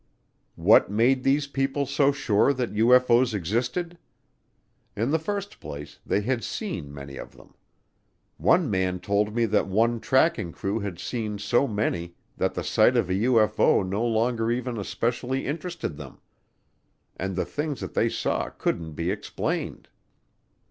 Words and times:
What 0.55 0.89
made 0.89 1.21
these 1.23 1.45
people 1.45 1.85
so 1.85 2.11
sure 2.11 2.53
that 2.53 2.73
UFO's 2.73 3.35
existed? 3.35 3.99
In 4.97 5.11
the 5.11 5.19
first 5.19 5.59
place, 5.59 5.99
they 6.03 6.21
had 6.21 6.43
seen 6.43 6.91
many 6.91 7.17
of 7.17 7.37
them. 7.37 7.53
One 8.37 8.67
man 8.71 8.99
told 8.99 9.35
me 9.35 9.45
that 9.45 9.67
one 9.67 9.99
tracking 9.99 10.53
crew 10.53 10.79
had 10.79 10.97
seen 10.97 11.37
so 11.37 11.67
many 11.67 12.15
that 12.35 12.55
the 12.55 12.63
sight 12.63 12.97
of 12.97 13.11
a 13.11 13.21
UFO 13.29 13.87
no 13.87 14.03
longer 14.03 14.49
even 14.49 14.79
especially 14.79 15.45
interested 15.45 15.97
them. 15.97 16.17
And 17.15 17.35
the 17.35 17.45
things 17.45 17.79
that 17.81 17.93
they 17.93 18.09
saw 18.09 18.49
couldn't 18.49 18.93
be 18.93 19.11
explained. 19.11 19.87